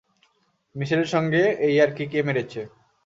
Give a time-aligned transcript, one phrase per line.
[0.75, 2.61] মিশেলের সঙ্গে এই ইয়ার্কি কে মেরেছে?